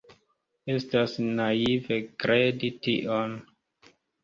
Estas 0.75 1.13
naive 1.41 2.01
kredi 2.25 2.73
tion. 2.89 3.39